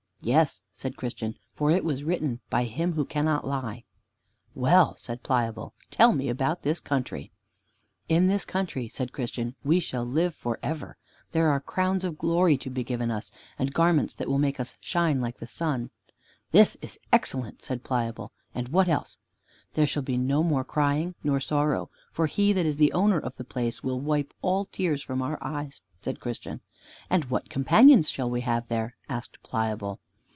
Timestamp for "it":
1.71-1.83